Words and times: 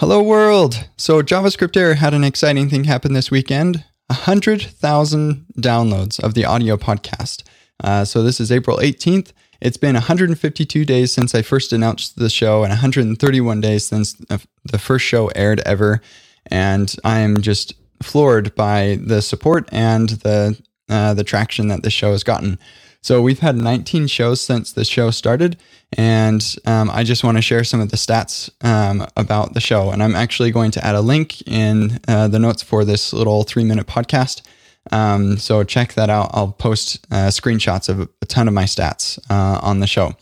Hello, 0.00 0.22
world. 0.22 0.88
So, 0.96 1.22
JavaScript 1.22 1.76
Air 1.76 1.94
had 1.96 2.14
an 2.14 2.22
exciting 2.22 2.68
thing 2.68 2.84
happen 2.84 3.14
this 3.14 3.32
weekend 3.32 3.82
100,000 4.06 5.46
downloads 5.58 6.20
of 6.20 6.34
the 6.34 6.44
audio 6.44 6.76
podcast. 6.76 7.42
Uh, 7.82 8.04
so, 8.04 8.22
this 8.22 8.38
is 8.38 8.52
April 8.52 8.76
18th. 8.76 9.32
It's 9.60 9.76
been 9.76 9.94
152 9.94 10.84
days 10.84 11.10
since 11.10 11.34
I 11.34 11.42
first 11.42 11.72
announced 11.72 12.16
the 12.16 12.30
show 12.30 12.62
and 12.62 12.70
131 12.70 13.60
days 13.60 13.86
since 13.86 14.12
the 14.12 14.78
first 14.78 15.04
show 15.04 15.32
aired 15.34 15.62
ever. 15.66 16.00
And 16.46 16.94
I 17.02 17.18
am 17.18 17.42
just 17.42 17.74
floored 18.00 18.54
by 18.54 19.00
the 19.02 19.20
support 19.20 19.68
and 19.72 20.10
the, 20.10 20.56
uh, 20.88 21.14
the 21.14 21.24
traction 21.24 21.66
that 21.68 21.82
the 21.82 21.90
show 21.90 22.12
has 22.12 22.22
gotten. 22.22 22.60
So 23.00 23.22
we've 23.22 23.38
had 23.38 23.56
19 23.56 24.06
shows 24.08 24.40
since 24.40 24.72
the 24.72 24.84
show 24.84 25.10
started, 25.10 25.56
and 25.96 26.44
um, 26.66 26.90
I 26.90 27.04
just 27.04 27.22
want 27.24 27.38
to 27.38 27.42
share 27.42 27.64
some 27.64 27.80
of 27.80 27.90
the 27.90 27.96
stats 27.96 28.50
um, 28.64 29.06
about 29.16 29.54
the 29.54 29.60
show. 29.60 29.90
And 29.90 30.02
I'm 30.02 30.16
actually 30.16 30.50
going 30.50 30.72
to 30.72 30.84
add 30.84 30.94
a 30.94 31.00
link 31.00 31.46
in 31.46 32.00
uh, 32.08 32.28
the 32.28 32.38
notes 32.38 32.62
for 32.62 32.84
this 32.84 33.12
little 33.12 33.44
three 33.44 33.64
minute 33.64 33.86
podcast. 33.86 34.42
Um, 34.90 35.36
so 35.36 35.64
check 35.64 35.94
that 35.94 36.10
out. 36.10 36.30
I'll 36.32 36.52
post 36.52 37.06
uh, 37.10 37.28
screenshots 37.28 37.88
of 37.88 38.08
a 38.22 38.26
ton 38.26 38.48
of 38.48 38.54
my 38.54 38.64
stats 38.64 39.18
uh, 39.30 39.60
on 39.62 39.80
the 39.80 39.86
show. 39.86 40.14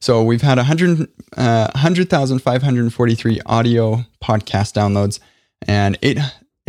So 0.00 0.22
we've 0.22 0.42
had 0.42 0.56
100, 0.56 1.08
uh, 1.36 1.68
100,543 1.74 3.40
audio 3.44 4.04
podcast 4.22 4.72
downloads 4.72 5.20
and 5.66 5.98
eight, 6.02 6.18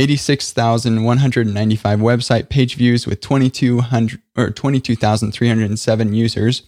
86,195 0.02 2.00
website 2.00 2.50
page 2.50 2.74
views 2.74 3.06
with 3.06 3.22
2200 3.22 4.20
or 4.36 4.50
22,307 4.50 6.14
users. 6.14 6.64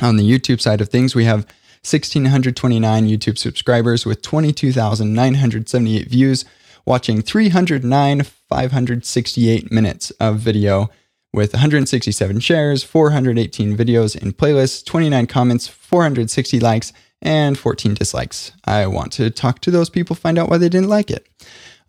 On 0.00 0.16
the 0.16 0.22
YouTube 0.22 0.60
side 0.60 0.80
of 0.80 0.88
things, 0.88 1.16
we 1.16 1.24
have 1.24 1.44
1,629 1.84 3.08
YouTube 3.08 3.36
subscribers 3.36 4.06
with 4.06 4.22
22,978 4.22 6.08
views, 6.08 6.44
watching 6.86 7.20
309 7.20 8.22
568 8.22 9.72
minutes 9.72 10.12
of 10.12 10.38
video 10.38 10.88
with 11.32 11.54
167 11.54 12.38
shares, 12.38 12.84
418 12.84 13.76
videos 13.76 14.16
in 14.16 14.32
playlists, 14.32 14.84
29 14.84 15.26
comments, 15.26 15.66
460 15.66 16.60
likes, 16.60 16.92
and 17.20 17.58
14 17.58 17.94
dislikes. 17.94 18.52
I 18.64 18.86
want 18.86 19.10
to 19.14 19.30
talk 19.30 19.58
to 19.62 19.72
those 19.72 19.90
people, 19.90 20.14
find 20.14 20.38
out 20.38 20.48
why 20.48 20.58
they 20.58 20.68
didn't 20.68 20.90
like 20.90 21.10
it. 21.10 21.26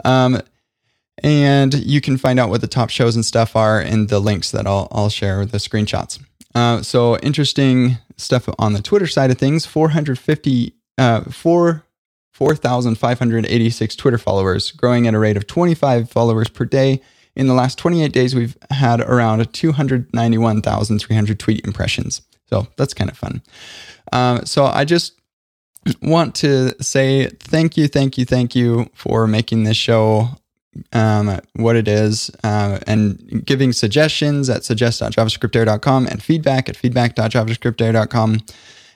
Um, 0.03 0.41
and 1.23 1.73
you 1.73 2.01
can 2.01 2.17
find 2.17 2.39
out 2.39 2.49
what 2.49 2.61
the 2.61 2.67
top 2.67 2.89
shows 2.89 3.15
and 3.15 3.25
stuff 3.25 3.55
are 3.55 3.81
in 3.81 4.07
the 4.07 4.19
links 4.19 4.51
that 4.51 4.67
I'll, 4.67 4.89
I'll 4.91 5.09
share 5.09 5.45
the 5.45 5.57
screenshots. 5.57 6.21
Uh, 6.53 6.81
so 6.81 7.17
interesting 7.19 7.97
stuff 8.17 8.49
on 8.59 8.73
the 8.73 8.81
Twitter 8.81 9.07
side 9.07 9.31
of 9.31 9.37
things 9.37 9.65
450, 9.65 10.73
uh, 10.97 11.21
4, 11.21 11.85
4,586 12.33 13.95
Twitter 13.95 14.17
followers, 14.17 14.71
growing 14.71 15.07
at 15.07 15.13
a 15.13 15.19
rate 15.19 15.37
of 15.37 15.47
25 15.47 16.09
followers 16.09 16.49
per 16.49 16.65
day. 16.65 17.01
In 17.35 17.47
the 17.47 17.53
last 17.53 17.79
28 17.79 18.11
days, 18.11 18.35
we've 18.35 18.55
had 18.69 19.01
around 19.01 19.51
291,300 19.53 21.39
tweet 21.39 21.65
impressions. 21.65 22.21
So 22.47 22.67
that's 22.77 22.93
kind 22.93 23.09
of 23.09 23.17
fun. 23.17 23.41
Uh, 24.11 24.43
so 24.43 24.65
I 24.65 24.85
just 24.85 25.19
want 26.01 26.35
to 26.35 26.75
say 26.83 27.29
thank 27.39 27.77
you, 27.77 27.87
thank 27.87 28.17
you, 28.17 28.25
thank 28.25 28.55
you 28.55 28.89
for 28.93 29.25
making 29.25 29.63
this 29.63 29.77
show 29.77 30.29
um, 30.91 31.39
what 31.55 31.75
it 31.75 31.87
is 31.87 32.31
uh, 32.43 32.79
and 32.87 33.43
giving 33.45 33.73
suggestions 33.73 34.49
at 34.49 34.63
suggest.javascriptair.com 34.63 36.07
and 36.07 36.23
feedback 36.23 36.69
at 36.69 36.77
feedback.javascriptair.com 36.77 38.39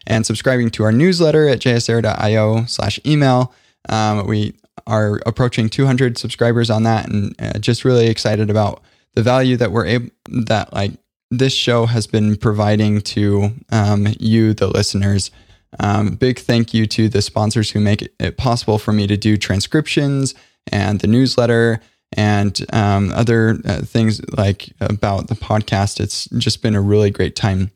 and 0.06 0.26
subscribing 0.26 0.70
to 0.72 0.84
our 0.84 0.92
newsletter 0.92 1.48
at 1.48 1.60
jsair.io 1.60 2.66
slash 2.66 3.00
email. 3.06 3.54
Um, 3.90 4.26
we 4.26 4.56
are 4.86 5.20
approaching 5.26 5.70
200 5.70 6.18
subscribers 6.18 6.70
on 6.70 6.84
that 6.84 7.10
and 7.10 7.36
uh, 7.40 7.60
just 7.60 7.84
really 7.84 8.08
excited 8.08 8.50
about 8.50 8.82
the 9.16 9.24
value 9.24 9.58
that 9.58 9.72
we're 9.72 9.86
able 9.86 10.10
that 10.30 10.72
like 10.74 10.92
this 11.30 11.54
show 11.54 11.86
has 11.86 12.08
been 12.08 12.38
providing 12.38 13.02
to 13.02 13.52
um, 13.72 14.08
you, 14.20 14.54
the 14.54 14.68
listeners. 14.68 15.32
Um, 15.80 16.16
big 16.16 16.40
thank 16.40 16.74
you 16.74 16.86
to 16.88 17.10
the 17.10 17.22
sponsors 17.22 17.72
who 17.72 17.80
make 17.80 18.08
it 18.20 18.38
possible 18.38 18.78
for 18.78 18.94
me 18.94 19.08
to 19.08 19.18
do 19.18 19.38
transcriptions 19.38 20.34
and 20.72 21.00
the 21.00 21.08
newsletter 21.08 21.82
and 22.14 22.66
um, 22.72 23.12
other 23.14 23.60
uh, 23.66 23.82
things 23.82 24.22
like 24.38 24.70
about 24.80 25.28
the 25.28 25.36
podcast. 25.36 26.00
It's 26.00 26.26
just 26.38 26.62
been 26.62 26.76
a 26.76 26.82
really 26.82 27.12
great 27.12 27.36
time. 27.36 27.72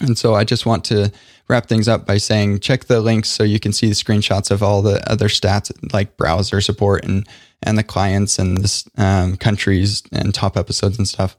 And 0.00 0.18
so 0.18 0.34
I 0.34 0.44
just 0.44 0.66
want 0.66 0.84
to 0.86 1.10
wrap 1.48 1.66
things 1.66 1.88
up 1.88 2.06
by 2.06 2.18
saying 2.18 2.60
check 2.60 2.84
the 2.84 3.00
links 3.00 3.28
so 3.28 3.44
you 3.44 3.58
can 3.58 3.72
see 3.72 3.88
the 3.88 3.94
screenshots 3.94 4.50
of 4.50 4.62
all 4.62 4.82
the 4.82 5.00
other 5.10 5.28
stats 5.28 5.72
like 5.92 6.16
browser 6.16 6.60
support 6.60 7.04
and 7.04 7.26
and 7.62 7.78
the 7.78 7.82
clients 7.82 8.38
and 8.38 8.58
the 8.58 8.90
um, 8.98 9.36
countries 9.36 10.02
and 10.12 10.34
top 10.34 10.56
episodes 10.56 10.98
and 10.98 11.08
stuff. 11.08 11.36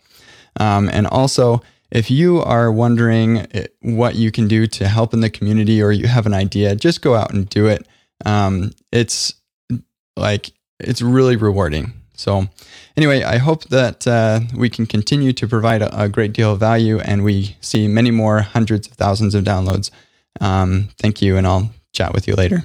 Um, 0.59 0.89
and 0.91 1.05
also, 1.05 1.61
if 1.91 2.11
you 2.11 2.41
are 2.41 2.71
wondering 2.71 3.47
eh, 3.53 3.67
what 3.81 4.15
you 4.15 4.31
can 4.31 4.47
do 4.47 4.67
to 4.67 4.87
help 4.87 5.13
in 5.13 5.21
the 5.21 5.29
community 5.29 5.81
or 5.81 5.91
you 5.91 6.07
have 6.07 6.25
an 6.25 6.33
idea, 6.33 6.75
just 6.75 7.01
go 7.01 7.15
out 7.15 7.33
and 7.33 7.49
do 7.49 7.67
it. 7.67 7.87
Um, 8.25 8.71
it's 8.91 9.33
like 10.15 10.51
it's 10.79 11.01
really 11.01 11.35
rewarding. 11.35 11.93
So, 12.15 12.47
anyway, 12.95 13.21
I 13.23 13.37
hope 13.37 13.65
that 13.65 14.07
uh, 14.07 14.41
we 14.55 14.69
can 14.69 14.87
continue 14.87 15.33
to 15.33 15.47
provide 15.47 15.83
a, 15.83 16.03
a, 16.03 16.09
great 16.09 16.33
deal 16.33 16.53
of 16.53 16.59
value 16.59 16.99
and 16.99 17.23
we 17.23 17.55
see 17.61 17.87
many 17.87 18.09
more 18.09 18.39
hundreds 18.39 18.87
of 18.87 18.93
thousands 18.93 19.35
of 19.35 19.43
downloads. 19.43 19.91
Um, 20.41 20.89
thank 20.97 21.21
you, 21.21 21.37
and 21.37 21.45
I'll 21.45 21.69
chat 21.93 22.13
with 22.13 22.27
you 22.27 22.33
later. 22.33 22.63